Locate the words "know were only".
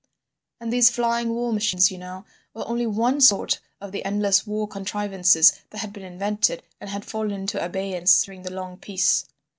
1.99-2.87